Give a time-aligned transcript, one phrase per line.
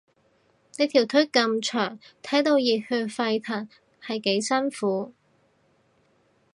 [0.79, 3.69] 你條腿咁長，睇到熱血沸騰
[4.01, 5.13] 係幾辛苦